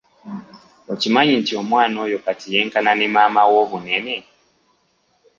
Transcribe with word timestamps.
Okimanyi 0.93 1.33
nti 1.41 1.53
omwana 1.61 1.97
oyo 2.05 2.17
kati 2.25 2.47
yenkana 2.53 2.91
ne 2.95 3.07
maama 3.15 3.41
we 3.51 3.55
obunene? 3.63 4.15